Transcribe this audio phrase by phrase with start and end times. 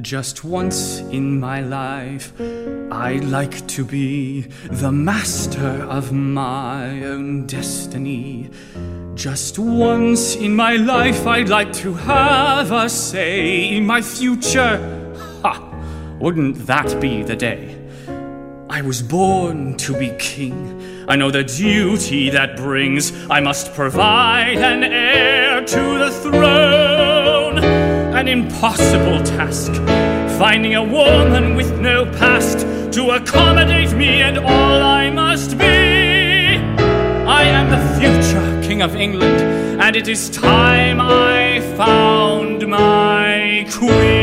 [0.00, 8.48] Just once in my life, I'd like to be the master of my own destiny.
[9.14, 14.78] Just once in my life, I'd like to have a say in my future.
[15.42, 16.16] Ha!
[16.18, 17.78] Wouldn't that be the day?
[18.70, 21.04] I was born to be king.
[21.06, 23.12] I know the duty that brings.
[23.28, 26.61] I must provide an heir to the throne.
[28.32, 29.74] Impossible task.
[30.38, 32.60] Finding a woman with no past
[32.94, 36.56] to accommodate me and all I must be.
[37.26, 39.38] I am the future King of England,
[39.82, 44.21] and it is time I found my queen.